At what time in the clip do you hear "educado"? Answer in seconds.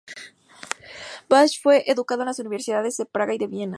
1.85-2.23